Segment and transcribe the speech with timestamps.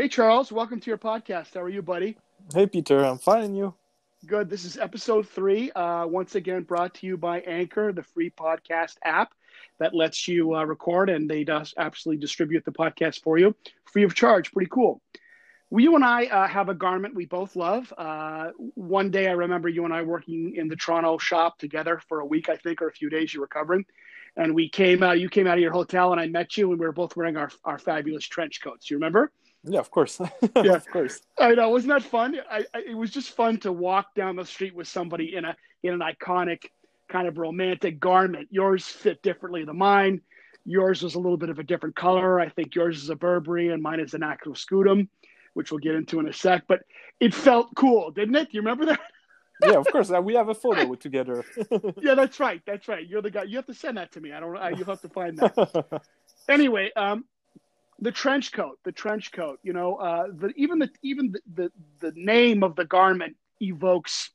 [0.00, 1.52] Hey, Charles, welcome to your podcast.
[1.52, 2.16] How are you, buddy?
[2.54, 3.44] Hey, Peter, I'm fine.
[3.44, 3.74] And you?
[4.24, 4.48] Good.
[4.48, 5.70] This is episode three.
[5.72, 9.34] Uh, once again, brought to you by Anchor, the free podcast app
[9.78, 13.54] that lets you uh, record and they does absolutely distribute the podcast for you
[13.92, 14.52] free of charge.
[14.52, 15.02] Pretty cool.
[15.68, 17.92] Well, you and I uh, have a garment we both love.
[17.98, 22.20] Uh, one day, I remember you and I working in the Toronto shop together for
[22.20, 23.34] a week, I think, or a few days.
[23.34, 23.84] You were covering,
[24.34, 25.20] and we came out.
[25.20, 27.36] You came out of your hotel, and I met you, and we were both wearing
[27.36, 28.90] our our fabulous trench coats.
[28.90, 29.30] You remember?
[29.64, 30.20] Yeah, of course.
[30.56, 30.74] Yeah.
[30.74, 31.20] of course.
[31.38, 31.70] I know.
[31.70, 32.36] Wasn't that fun?
[32.50, 35.56] I, I, it was just fun to walk down the street with somebody in a
[35.82, 36.64] in an iconic
[37.08, 38.48] kind of romantic garment.
[38.50, 40.20] Yours fit differently than mine.
[40.64, 42.38] Yours was a little bit of a different color.
[42.38, 45.08] I think yours is a Burberry and mine is an Aquascutum,
[45.54, 46.64] which we'll get into in a sec.
[46.68, 46.80] But
[47.18, 48.44] it felt cool, didn't it?
[48.44, 49.00] Do you remember that?
[49.62, 50.10] yeah, of course.
[50.10, 51.44] Uh, we have a photo together.
[52.02, 52.62] yeah, that's right.
[52.66, 53.06] That's right.
[53.06, 53.44] You're the guy.
[53.44, 54.32] You have to send that to me.
[54.32, 54.56] I don't.
[54.56, 56.02] I, you have to find that.
[56.48, 57.24] anyway, um,
[58.00, 58.78] the trench coat.
[58.84, 59.60] The trench coat.
[59.62, 64.30] You know, uh, the even the even the, the the name of the garment evokes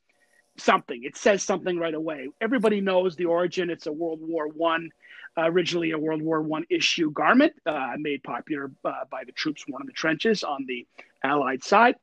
[0.58, 1.02] something.
[1.04, 2.28] It says something right away.
[2.40, 3.70] Everybody knows the origin.
[3.70, 4.90] It's a World War One,
[5.36, 9.64] uh, originally a World War One issue garment, uh, made popular uh, by the troops
[9.68, 10.86] worn in the trenches on the
[11.22, 11.96] Allied side.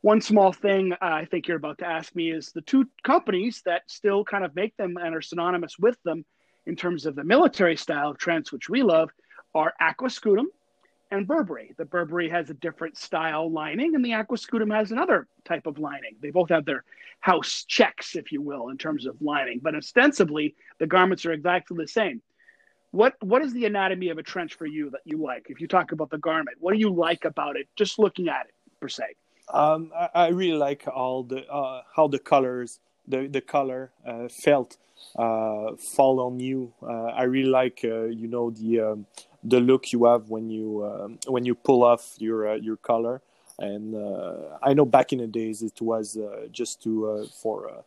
[0.00, 3.62] One small thing uh, I think you're about to ask me is the two companies
[3.64, 6.24] that still kind of make them and are synonymous with them
[6.66, 9.10] in terms of the military style of trench, which we love,
[9.54, 10.44] are Aquascutum
[11.10, 11.74] and Burberry.
[11.76, 16.16] The Burberry has a different style lining, and the Aquascutum has another type of lining.
[16.20, 16.84] They both have their
[17.20, 21.76] house checks, if you will, in terms of lining, but ostensibly the garments are exactly
[21.76, 22.22] the same.
[22.90, 25.46] What what is the anatomy of a trench for you that you like?
[25.50, 27.68] If you talk about the garment, what do you like about it?
[27.76, 29.04] Just looking at it per se.
[29.52, 34.28] Um, I, I really like all the uh, how the colors, the the color uh,
[34.28, 34.78] felt
[35.18, 36.72] uh, fall on you.
[36.82, 39.06] Uh, I really like uh, you know the um,
[39.44, 43.20] the look you have when you um, when you pull off your uh, your collar.
[43.60, 43.96] And
[44.62, 46.16] I know back in the days it was
[46.52, 47.82] just to for,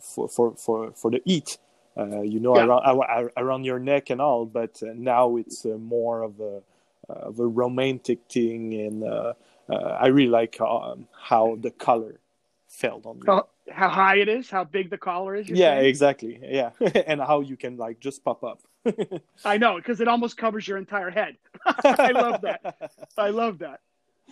[0.00, 1.58] for for for for the heat.
[1.96, 2.64] Uh, you know, Yeah.
[2.66, 4.46] around, around your neck and all.
[4.46, 6.62] But uh, now it's uh, more of a
[7.08, 9.34] of a romantic thing, and uh,
[9.68, 12.20] uh, I really like um, how the color
[12.68, 13.20] felt on.
[13.26, 15.48] How, how high it is, how big the collar is.
[15.48, 15.86] yeah, saying?
[15.86, 16.40] exactly.
[16.42, 16.70] Yeah,
[17.06, 18.60] and how you can like just pop up.
[19.44, 21.36] I know because it almost covers your entire head.
[21.84, 22.92] I love that.
[23.16, 23.80] I love that.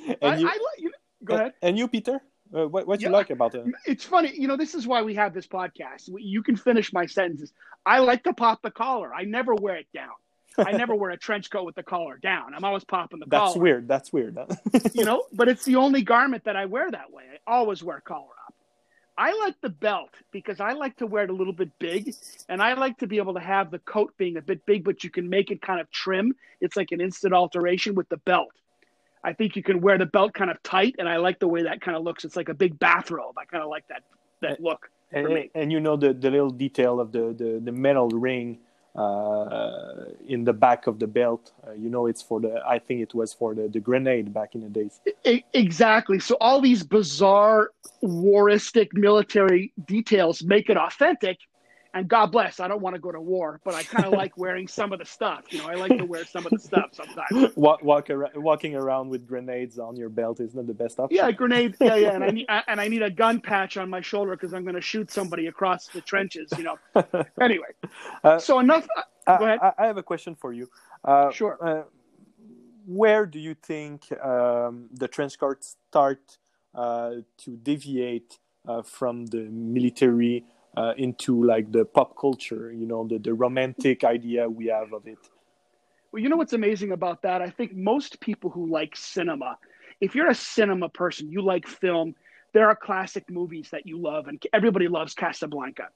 [0.08, 0.90] I, and you, I you know,
[1.24, 1.52] go ahead.
[1.62, 2.20] And you, Peter,
[2.56, 3.12] uh, what what you Yeah.
[3.12, 3.66] like about it?
[3.86, 4.56] It's funny, you know.
[4.56, 6.08] This is why we have this podcast.
[6.16, 7.52] You can finish my sentences.
[7.84, 9.14] I like to pop the collar.
[9.14, 10.12] I never wear it down.
[10.56, 12.52] I never wear a trench coat with the collar down.
[12.52, 13.82] I'm always popping the That's collar.
[13.86, 14.34] That's weird.
[14.34, 14.92] That's weird.
[14.94, 15.24] you know.
[15.32, 17.24] But it's the only garment that I wear that way.
[17.46, 18.34] I always wear collar.
[19.18, 22.14] I like the belt because I like to wear it a little bit big,
[22.48, 25.02] and I like to be able to have the coat being a bit big, but
[25.02, 26.36] you can make it kind of trim.
[26.60, 28.52] It's like an instant alteration with the belt.
[29.24, 31.64] I think you can wear the belt kind of tight, and I like the way
[31.64, 32.24] that kind of looks.
[32.24, 33.36] It's like a big bathrobe.
[33.36, 34.04] I kind of like that
[34.40, 34.88] that look.
[35.10, 35.50] and, for me.
[35.52, 38.60] and you know the, the little detail of the, the, the metal ring
[38.98, 41.52] uh, in the back of the belt.
[41.64, 42.60] Uh, you know, it's for the.
[42.66, 45.00] I think it was for the, the grenade back in the days.
[45.54, 46.18] Exactly.
[46.18, 47.70] So all these bizarre
[48.02, 51.38] waristic military details make it authentic.
[51.94, 52.60] And God bless.
[52.60, 54.98] I don't want to go to war, but I kind of like wearing some of
[54.98, 55.44] the stuff.
[55.50, 57.54] You know, I like to wear some of the stuff sometimes.
[57.56, 61.16] Walk, walk around, walking around with grenades on your belt is not the best option.
[61.16, 61.76] Yeah, grenade.
[61.80, 62.14] Yeah, yeah.
[62.14, 64.74] And I need and I need a gun patch on my shoulder because I'm going
[64.74, 66.52] to shoot somebody across the trenches.
[66.56, 66.78] You know.
[67.40, 67.68] Anyway,
[68.22, 68.86] Uh, so enough.
[69.26, 69.58] I, Go ahead.
[69.62, 70.68] I, I have a question for you.
[71.04, 71.58] Uh, Sure.
[71.60, 71.82] Uh,
[72.86, 76.38] where do you think um, the trench coat start
[76.74, 80.44] uh, to deviate uh, from the military
[80.76, 82.72] uh, into like the pop culture?
[82.72, 85.18] You know, the, the romantic idea we have of it.
[86.12, 87.42] Well, you know what's amazing about that?
[87.42, 89.58] I think most people who like cinema,
[90.00, 92.14] if you're a cinema person, you like film,
[92.54, 95.88] there are classic movies that you love, and everybody loves Casablanca.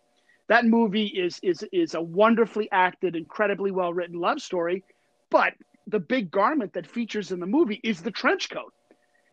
[0.48, 4.84] That movie is is is a wonderfully acted, incredibly well written love story,
[5.30, 5.54] but
[5.86, 8.72] the big garment that features in the movie is the trench coat.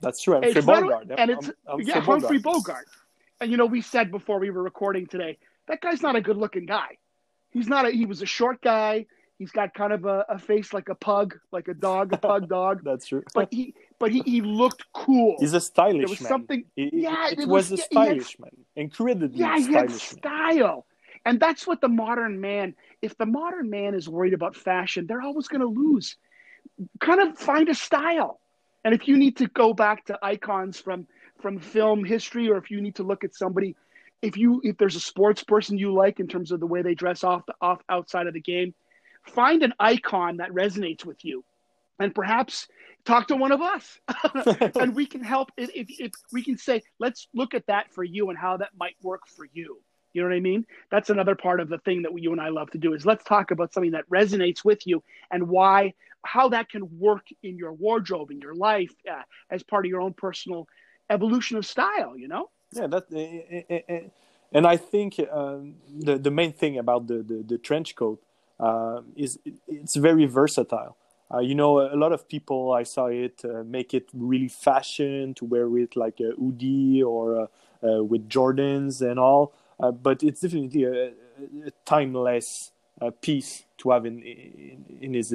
[0.02, 0.36] That's true.
[0.36, 1.08] Humphrey It's Bogart.
[1.18, 2.88] and it's yeah, Humphrey Bogart.
[3.42, 5.38] And you know, we said before we were recording today,
[5.68, 6.98] that guy's not a good looking guy.
[7.52, 9.06] He's not a he was a short guy.
[9.38, 12.50] He's got kind of a, a face like a pug, like a dog, a pug
[12.50, 12.82] dog.
[12.84, 13.24] That's true.
[13.34, 15.38] But he but he, he looked cool.
[15.40, 16.28] He's a stylish There was man.
[16.30, 19.64] something- It, yeah, it, it was, was- a he had- stylish man, incredibly yeah, he
[19.74, 20.18] had stylish man.
[20.50, 20.86] style.
[21.26, 25.22] And that's what the modern man, if the modern man is worried about fashion, they're
[25.22, 26.16] always going to lose.
[27.02, 28.40] Kind of find a style.
[28.86, 31.08] And if you need to go back to icons from
[31.42, 33.76] from film history or if you need to look at somebody
[34.22, 36.96] if you if there's a sports person you like in terms of the way they
[36.96, 38.74] dress off the off outside of the game,
[39.24, 41.44] find an icon that resonates with you.
[42.02, 42.68] And perhaps
[43.04, 44.00] talk to one of us.
[44.80, 48.04] And we can help if, if, if, we can say let's look at that for
[48.04, 49.82] you and how that might work for you.
[50.14, 50.66] You know what i mean?
[50.90, 53.06] That's another part of the thing that we, you and i love to do is
[53.06, 55.94] let's talk about something that resonates with you and why
[56.26, 60.02] how that can work in your wardrobe in your life uh, as part of your
[60.02, 60.68] own personal
[61.10, 64.02] evolution of style you know yeah that eh, eh, eh,
[64.52, 68.22] and i think um, the the main thing about the the, the trench coat
[68.60, 70.98] uh, is it's very versatile
[71.32, 75.36] uh, you know, a lot of people I saw it uh, make it really fashion
[75.36, 77.48] to wear with like a hoodie or uh,
[77.88, 79.54] uh with Jordans and all.
[79.80, 81.12] Uh, but it's definitely a,
[81.68, 85.34] a timeless uh, piece to have in in, in his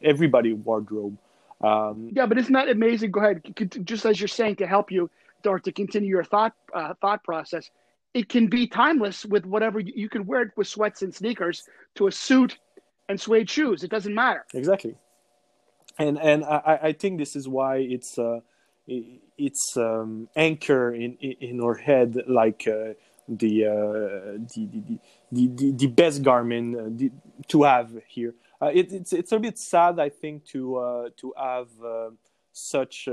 [0.00, 1.18] everybody wardrobe.
[1.62, 3.10] Um, yeah, but isn't that amazing?
[3.10, 3.42] Go ahead,
[3.84, 5.10] just as you're saying to help you
[5.46, 6.54] or to continue your thought
[7.00, 7.70] thought process.
[8.14, 11.62] It can be timeless with whatever you, you can wear it with sweats and sneakers
[11.94, 12.58] to a suit
[13.08, 13.82] and suede shoes.
[13.84, 14.44] It doesn't matter.
[14.52, 14.96] Exactly
[15.98, 18.40] and and I, I think this is why it's uh,
[18.86, 22.94] it's um, anchor in in our head like uh,
[23.28, 23.70] the, uh,
[24.54, 24.98] the, the,
[25.30, 27.08] the, the the best garment uh,
[27.48, 28.34] to have here.
[28.62, 31.68] Uh, it, it's it's a bit sad I think to uh, to have
[32.52, 33.08] such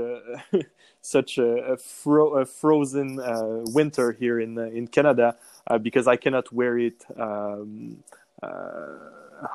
[1.00, 3.18] such a, a, fro- a frozen
[3.74, 5.36] winter here in in Canada
[5.82, 7.04] because I cannot wear it.
[7.18, 8.04] Um,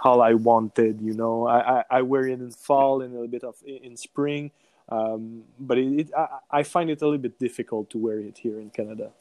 [0.04, 1.02] how I wanted.
[1.02, 3.96] You know, I, I, I, wear it in fall and a little bit of in
[3.98, 4.52] spring,
[4.90, 8.38] um, but it, it, I, I find it a little bit difficult to wear it
[8.38, 9.12] here in Canada.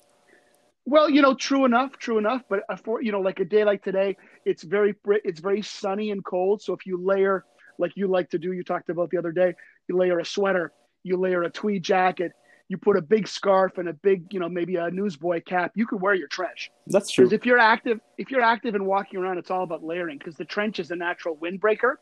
[0.86, 2.42] Well, you know, true enough, true enough.
[2.48, 6.24] But for you know, like a day like today, it's very it's very sunny and
[6.24, 6.62] cold.
[6.62, 7.44] So if you layer,
[7.78, 9.54] like you like to do, you talked about the other day,
[9.88, 10.72] you layer a sweater,
[11.02, 12.32] you layer a tweed jacket,
[12.68, 15.86] you put a big scarf and a big, you know, maybe a newsboy cap, you
[15.86, 16.70] could wear your trench.
[16.86, 17.24] That's true.
[17.24, 20.36] Because if you're active, if you're active and walking around, it's all about layering because
[20.36, 21.94] the trench is a natural windbreaker.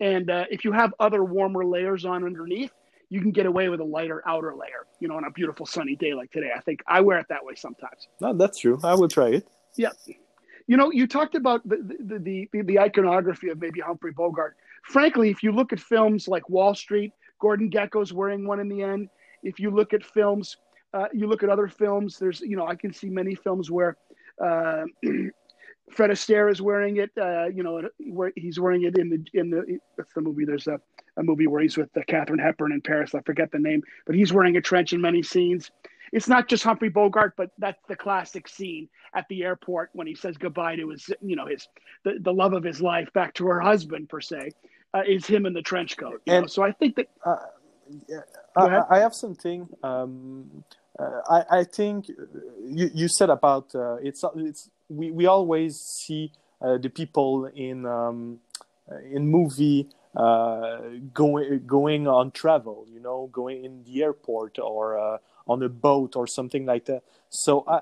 [0.00, 2.72] And uh, if you have other warmer layers on underneath,
[3.10, 5.96] you can get away with a lighter outer layer, you know, on a beautiful sunny
[5.96, 6.50] day like today.
[6.56, 8.08] I think I wear it that way sometimes.
[8.20, 8.78] No, that's true.
[8.82, 9.48] I will try it.
[9.76, 9.90] Yeah.
[10.66, 14.56] You know, you talked about the, the, the, the iconography of maybe Humphrey Bogart.
[14.84, 18.82] Frankly, if you look at films like Wall Street, Gordon Gekko's wearing one in the
[18.82, 19.10] end
[19.42, 20.56] if you look at films,
[20.92, 22.18] uh, you look at other films.
[22.18, 23.96] There's, you know, I can see many films where
[24.42, 24.84] uh,
[25.90, 27.10] Fred Astaire is wearing it.
[27.20, 30.44] Uh, you know, where he's wearing it in the in the what's the movie?
[30.44, 30.80] There's a,
[31.16, 33.14] a movie where he's with uh, Katharine Hepburn in Paris.
[33.14, 35.70] I forget the name, but he's wearing a trench in many scenes.
[36.12, 40.14] It's not just Humphrey Bogart, but that's the classic scene at the airport when he
[40.14, 41.68] says goodbye to his, you know, his
[42.04, 44.50] the, the love of his life back to her husband per se,
[44.94, 46.20] uh, is him in the trench coat.
[46.26, 46.46] and, know?
[46.46, 47.36] So I think that uh,
[48.08, 48.20] yeah,
[48.56, 49.68] I, I, have something.
[49.82, 50.64] Um,
[50.98, 56.32] uh, I, I think you, you said about uh, it's it's we, we always see
[56.60, 58.40] uh, the people in um,
[59.10, 62.86] in movie going going on travel.
[62.88, 67.02] You know, going in the airport or uh, on a boat or something like that.
[67.28, 67.80] So I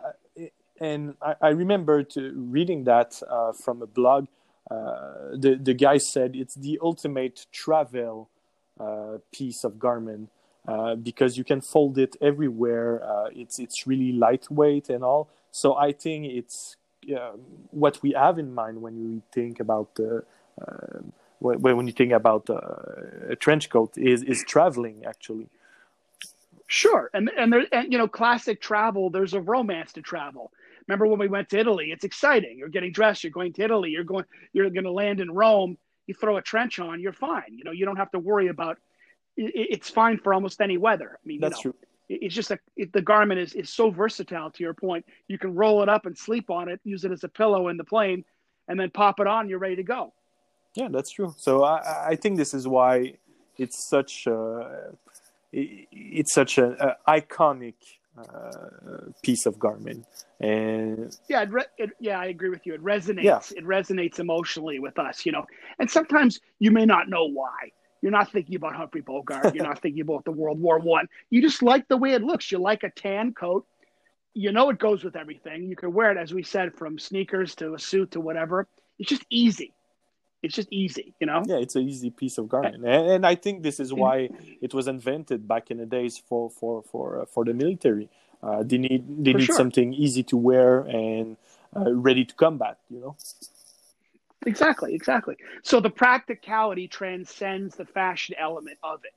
[0.80, 4.26] and I, I remember to reading that uh, from a blog.
[4.69, 8.28] the the guy said it's the ultimate travel
[8.81, 10.31] uh, piece of garment
[10.69, 13.02] uh, because you can fold it everywhere.
[13.02, 15.28] Uh, it's it's really lightweight and all.
[15.50, 16.76] So I think it's
[17.70, 20.24] what we have in mind when we think about the
[21.40, 25.49] when, when you think about uh, a trench coat is is traveling actually.
[26.67, 29.10] Sure, and and there and you know classic travel.
[29.10, 30.53] There's a romance to travel.
[30.86, 31.91] Remember when we went to Italy?
[31.93, 32.56] It's exciting.
[32.58, 33.22] You're getting dressed.
[33.22, 33.91] You're going to Italy.
[33.91, 34.24] You're going.
[34.53, 37.53] You're going to land in Rome you throw a trench on, you're fine.
[37.53, 38.79] You know, you don't have to worry about.
[39.36, 41.19] It, it's fine for almost any weather.
[41.22, 41.89] I mean, that's you know, true.
[42.08, 44.51] It's just a it, the garment is is so versatile.
[44.51, 47.22] To your point, you can roll it up and sleep on it, use it as
[47.22, 48.24] a pillow in the plane,
[48.67, 49.51] and then pop it on.
[49.51, 50.15] You're ready to go.
[50.75, 51.34] Yeah, that's true.
[51.39, 53.15] So I I think this is why
[53.58, 54.93] it's such a
[55.53, 57.75] it's such an iconic
[58.19, 60.05] uh, piece of garment
[60.41, 62.75] and yeah it, re- it, yeah i agree with you.
[62.75, 63.22] It resonates.
[63.22, 63.41] Yeah.
[63.56, 65.46] it resonates emotionally with us you know.
[65.79, 67.72] And sometimes you may not know why.
[68.03, 69.55] You're not thinking about humphrey bogart.
[69.55, 71.08] You're not thinking about the world war one.
[71.31, 72.51] You just like the way it looks.
[72.53, 73.67] You like a tan coat.
[74.34, 75.65] You know it goes with everything.
[75.65, 78.69] You can wear it as we said from sneakers to a suit to whatever.
[78.98, 79.72] It's just easy
[80.42, 81.42] it's just easy, you know.
[81.46, 84.28] Yeah, it's an easy piece of garment, and, and I think this is why
[84.60, 88.08] it was invented back in the days for for for uh, for the military.
[88.42, 89.56] Uh, they need they for need sure.
[89.56, 91.36] something easy to wear and
[91.76, 92.78] uh, ready to combat.
[92.88, 93.16] You know.
[94.46, 95.36] Exactly, exactly.
[95.62, 99.12] So the practicality transcends the fashion element of it.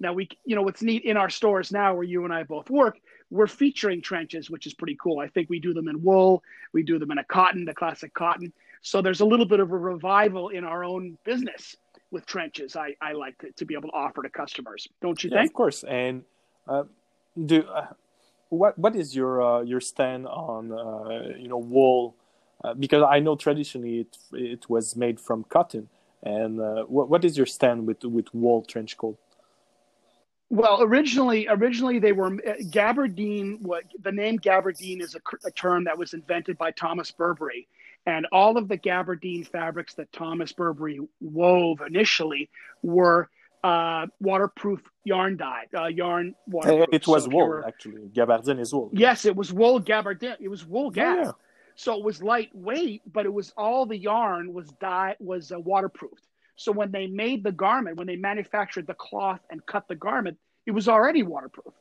[0.00, 2.68] Now we, you know, what's neat in our stores now, where you and I both
[2.68, 2.98] work,
[3.30, 5.20] we're featuring trenches, which is pretty cool.
[5.20, 8.12] I think we do them in wool, we do them in a cotton, the classic
[8.12, 8.52] cotton.
[8.84, 11.74] So there's a little bit of a revival in our own business
[12.10, 12.76] with trenches.
[12.76, 14.86] I, I like to, to be able to offer to customers.
[15.00, 15.50] Don't you yeah, think?
[15.50, 15.84] Of course.
[15.84, 16.22] And
[16.68, 16.84] uh,
[17.46, 17.86] do uh,
[18.50, 22.14] what what is your uh, your stand on uh, you know wool?
[22.62, 25.88] Uh, because I know traditionally it it was made from cotton.
[26.22, 29.18] And uh, what what is your stand with with wool trench coat?
[30.50, 32.32] Well, originally, originally they were
[32.76, 33.62] gabardine.
[33.62, 37.66] What the name gabardine is a, a, term that was invented by Thomas Burberry,
[38.06, 42.50] and all of the gabardine fabrics that Thomas Burberry wove initially
[42.82, 43.28] were
[43.62, 46.88] uh, waterproof yarn dye, uh, yarn waterproof.
[46.92, 48.02] It was so wool, were, actually.
[48.12, 48.90] Gabardine is wool.
[48.92, 50.36] Yes, it was wool gabardine.
[50.38, 51.16] It was wool gab.
[51.16, 51.32] Yeah, yeah.
[51.76, 56.28] So it was lightweight, but it was all the yarn was dye was uh, waterproofed.
[56.56, 60.38] So when they made the garment, when they manufactured the cloth and cut the garment,
[60.66, 61.74] it was already waterproof.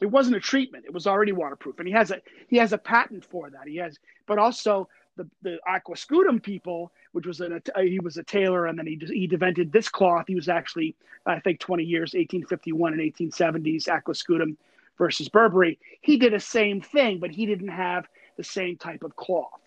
[0.00, 1.78] It wasn't a treatment; it was already waterproof.
[1.78, 3.66] And he has a he has a patent for that.
[3.66, 8.66] He has, but also the the aquascutum people, which was a he was a tailor,
[8.66, 10.24] and then he he invented this cloth.
[10.26, 10.94] He was actually
[11.24, 14.56] I think 20 years, 1851 and 1870s aquascutum
[14.98, 15.78] versus Burberry.
[16.00, 18.06] He did the same thing, but he didn't have
[18.36, 19.60] the same type of cloth.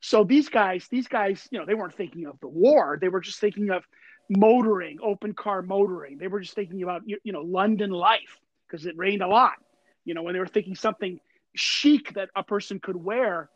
[0.00, 2.98] So these guys, these guys, you know, they weren't thinking of the war.
[3.00, 3.84] They were just thinking of
[4.30, 6.16] motoring, open car motoring.
[6.16, 9.54] They were just thinking about, you, you know, London life because it rained a lot.
[10.04, 11.20] You know, when they were thinking something
[11.54, 13.50] chic that a person could wear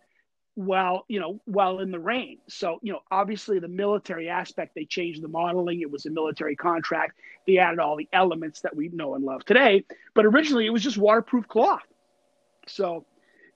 [0.55, 2.39] while, you know, while in the rain.
[2.49, 5.81] So, you know, obviously the military aspect, they changed the modeling.
[5.81, 7.19] It was a military contract.
[7.47, 9.85] They added all the elements that we know and love today.
[10.15, 11.83] But originally it was just waterproof cloth.
[12.67, 13.05] So,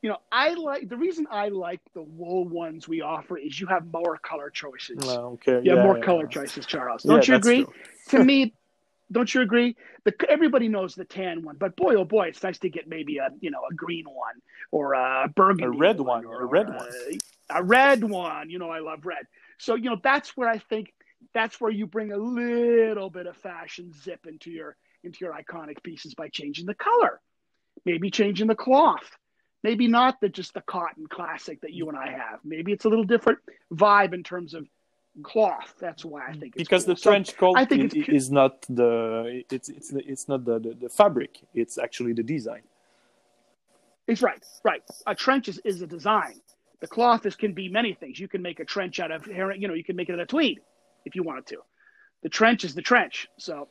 [0.02, 3.67] you know, I like the reason I like the wool ones we offer is you
[3.67, 4.99] have more color choices.
[5.05, 5.61] Well, okay.
[5.62, 6.28] You have more yeah, color yeah.
[6.28, 7.02] choices, Charles.
[7.02, 7.67] Don't you agree?
[8.09, 8.55] to me,
[9.11, 9.77] don't you agree?
[10.05, 13.19] The, everybody knows the tan one, but boy, oh boy, it's nice to get maybe
[13.19, 14.35] a you know a green one
[14.71, 16.88] or a burgundy, a red one, or, a red one,
[17.50, 18.50] a, a red one.
[18.50, 19.27] You know, I love red.
[19.59, 20.93] So you know that's where I think
[21.35, 25.83] that's where you bring a little bit of fashion zip into your into your iconic
[25.83, 27.21] pieces by changing the color,
[27.85, 29.17] maybe changing the cloth
[29.62, 32.41] maybe not the just the cotton classic that you and I have.
[32.45, 33.41] Maybe it's a little different
[33.73, 34.67] vibe in terms of
[35.23, 35.75] cloth.
[35.81, 36.95] That's why I think because cool.
[36.95, 40.75] the trench coat I think is, is not the it's it's it's not the, the,
[40.83, 41.41] the fabric.
[41.55, 42.62] It's actually the design.
[44.07, 44.83] It's right, right.
[45.07, 46.41] A trench is, is a design.
[46.81, 48.19] The cloth is can be many things.
[48.19, 50.29] You can make a trench out of you know you can make it out of
[50.29, 50.61] tweed
[51.05, 51.59] if you wanted to.
[52.23, 53.29] The trench is the trench.
[53.38, 53.69] So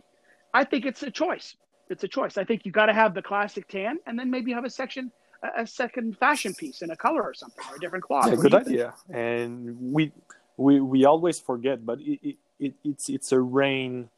[0.54, 1.56] I think it's a choice.
[1.90, 2.38] It's a choice.
[2.38, 4.70] I think you got to have the classic tan, and then maybe you have a
[4.70, 5.12] section
[5.58, 8.28] a second fashion piece in a color or something or a different cloth.
[8.28, 8.94] Yeah, good idea.
[9.08, 9.18] Think?
[9.18, 10.12] And we
[10.58, 14.10] we we always forget, but it, it, it's it's a rain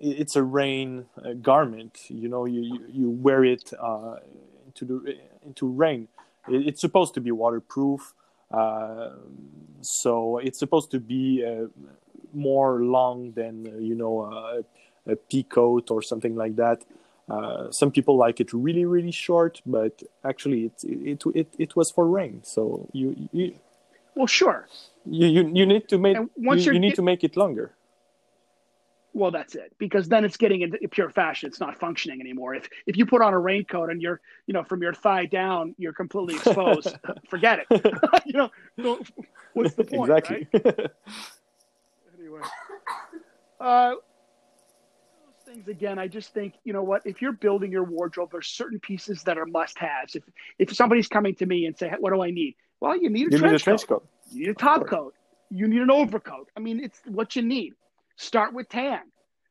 [0.00, 1.98] it's a rain uh, garment.
[2.08, 4.16] You know, you you, you wear it uh,
[4.66, 6.08] into the into rain.
[6.48, 8.14] It, it's supposed to be waterproof,
[8.50, 9.10] uh,
[9.80, 11.66] so it's supposed to be uh,
[12.32, 14.64] more long than uh, you know
[15.06, 16.84] a pea coat or something like that.
[17.28, 21.90] Uh, some people like it really really short, but actually it it it, it was
[21.90, 22.40] for rain.
[22.42, 23.54] So you, you
[24.18, 24.66] well sure
[25.10, 27.72] you you, you need to make you, you need to make it longer.
[29.14, 31.48] Well, that's it because then it's getting into pure fashion.
[31.48, 32.54] It's not functioning anymore.
[32.54, 35.74] If if you put on a raincoat and you're you know from your thigh down
[35.78, 36.94] you're completely exposed,
[37.28, 37.66] forget it.
[38.26, 39.00] you know,
[39.54, 40.10] what's the point?
[40.10, 40.46] Exactly.
[40.52, 40.90] Right?
[42.20, 42.40] anyway.
[43.58, 43.94] Uh,
[45.46, 48.78] things again, I just think, you know what, if you're building your wardrobe, there's certain
[48.78, 50.14] pieces that are must haves.
[50.14, 50.24] If
[50.58, 52.54] if somebody's coming to me and say, What do I need?
[52.80, 54.00] Well, you need a, you trench, need a trench coat.
[54.00, 54.08] coat.
[54.30, 55.14] You need a top coat.
[55.50, 56.50] You need an overcoat.
[56.56, 57.74] I mean, it's what you need.
[58.16, 59.00] Start with tan.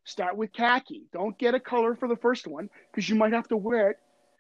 [0.03, 1.07] Start with khaki.
[1.11, 3.97] Don't get a color for the first one because you might have to wear it,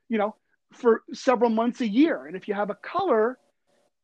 [0.07, 0.35] you know,
[0.71, 2.25] for several months a year.
[2.25, 3.37] And if you have a color,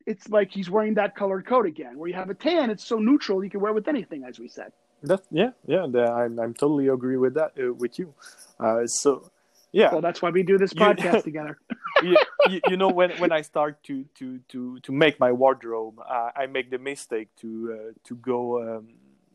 [0.05, 1.97] it's like he's wearing that colored coat again.
[1.97, 4.39] Where you have a tan, it's so neutral you can wear it with anything, as
[4.39, 4.71] we said.
[5.03, 8.13] That yeah yeah I'm I'm totally agree with that uh, with you.
[8.59, 9.29] Uh, so
[9.73, 9.91] yeah.
[9.91, 11.57] Well, that's why we do this podcast you, together.
[12.03, 15.99] you, you, you, know when when I start to to to to make my wardrobe,
[15.99, 18.89] uh, I make the mistake to uh, to go um,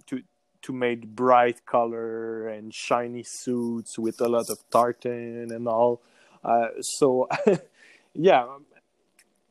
[0.06, 0.22] to
[0.62, 6.02] to make bright color and shiny suits with a lot of tartan and all.
[6.44, 7.28] Uh, so
[8.14, 8.46] yeah,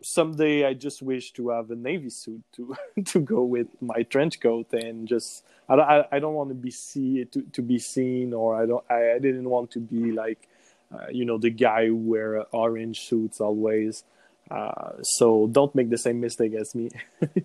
[0.02, 4.40] someday I just wish to have a navy suit to to go with my trench
[4.40, 8.34] coat and just I I, I don't want to be see to, to be seen
[8.34, 10.48] or I don't I, I didn't want to be like
[10.94, 14.04] uh, you know the guy who wear orange suits always.
[14.50, 16.90] Uh, so don't make the same mistake as me.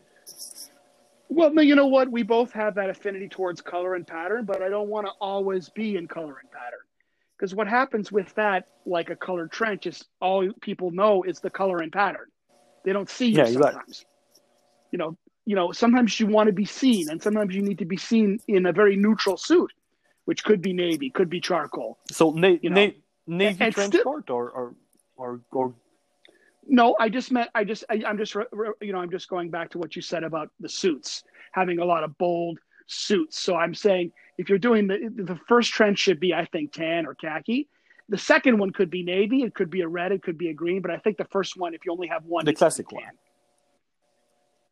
[1.29, 2.11] well, no, you know what?
[2.11, 5.69] We both have that affinity towards color and pattern, but I don't want to always
[5.69, 6.79] be in color and pattern
[7.43, 11.51] because what happens with that, like a colored trench, is all people know is the
[11.51, 12.29] color and pattern.
[12.85, 13.75] They don't see you yeah, sometimes.
[13.89, 14.07] Exactly.
[14.93, 17.85] You know, you know, sometimes you want to be seen, and sometimes you need to
[17.85, 19.73] be seen in a very neutral suit,
[20.25, 21.99] which could be navy, could be charcoal.
[22.13, 22.93] So na- You know, na-
[23.27, 24.75] navy and trench still- coat or or
[25.17, 25.75] or, or
[26.67, 28.35] No, I just meant I just I, I'm just
[28.81, 31.85] you know I'm just going back to what you said about the suits having a
[31.85, 33.39] lot of bold suits.
[33.41, 34.99] So I'm saying if you're doing the
[35.33, 37.69] the first trench should be I think tan or khaki.
[38.09, 39.43] The second one could be navy.
[39.43, 40.13] It could be a red.
[40.13, 40.83] It could be a green.
[40.83, 42.67] But I think the first one, if you only have one, The needs to be
[42.67, 42.99] classic tan.
[42.99, 43.09] one.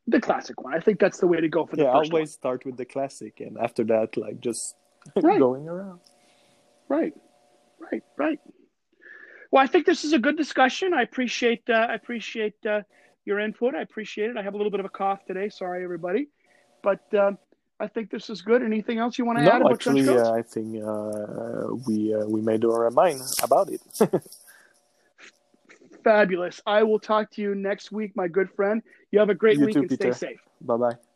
[0.08, 0.74] The classic one.
[0.74, 2.84] I think that's the way to go for the yeah, first always start with the
[2.84, 4.74] classic, and after that, like just
[5.22, 5.38] Right.
[5.38, 6.00] going around.
[6.88, 7.14] Right,
[7.80, 8.40] right, right.
[9.50, 10.94] Well, I think this is a good discussion.
[10.94, 12.82] I appreciate uh, I appreciate uh,
[13.24, 13.74] your input.
[13.74, 14.36] I appreciate it.
[14.36, 15.48] I have a little bit of a cough today.
[15.48, 16.28] Sorry, everybody,
[16.82, 17.38] but um,
[17.80, 18.62] I think this is good.
[18.62, 22.40] Anything else you want to add No, actually, uh, I think uh, we uh, we
[22.42, 23.80] made our mind about it.
[26.04, 26.60] Fabulous.
[26.66, 28.82] I will talk to you next week, my good friend.
[29.10, 30.12] You have a great You week too, and Peter.
[30.12, 30.40] stay safe.
[30.60, 31.09] bye bye.